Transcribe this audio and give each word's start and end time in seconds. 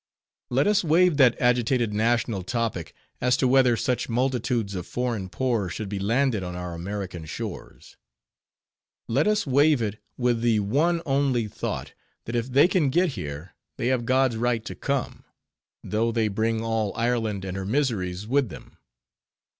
Let 0.49 0.65
us 0.65 0.83
waive 0.83 1.17
that 1.17 1.39
agitated 1.39 1.93
national 1.93 2.41
topic, 2.41 2.95
as 3.21 3.37
to 3.37 3.47
whether 3.47 3.77
such 3.77 4.09
multitudes 4.09 4.73
of 4.73 4.87
foreign 4.87 5.29
poor 5.29 5.69
should 5.69 5.89
be 5.89 5.99
landed 5.99 6.41
on 6.41 6.55
our 6.55 6.73
American 6.73 7.25
shores; 7.25 7.97
let 9.07 9.27
us 9.27 9.45
waive 9.45 9.79
it, 9.79 9.99
with 10.17 10.41
the 10.41 10.59
one 10.59 11.03
only 11.05 11.47
thought, 11.47 11.93
that 12.25 12.35
if 12.35 12.47
they 12.47 12.67
can 12.67 12.89
get 12.89 13.09
here, 13.09 13.53
they 13.77 13.89
have 13.89 14.05
God's 14.07 14.37
right 14.37 14.65
to 14.65 14.73
come; 14.73 15.23
though 15.83 16.11
they 16.11 16.29
bring 16.29 16.63
all 16.63 16.93
Ireland 16.97 17.45
and 17.45 17.55
her 17.55 17.63
miseries 17.63 18.25
with 18.25 18.49
them. 18.49 18.79